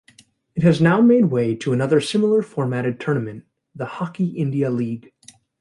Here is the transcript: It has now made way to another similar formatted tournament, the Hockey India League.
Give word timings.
It 0.55 0.63
has 0.63 0.81
now 0.81 0.99
made 0.99 1.25
way 1.25 1.53
to 1.57 1.73
another 1.73 2.01
similar 2.01 2.41
formatted 2.41 2.99
tournament, 2.99 3.45
the 3.75 3.85
Hockey 3.85 4.29
India 4.29 4.71
League. 4.71 5.11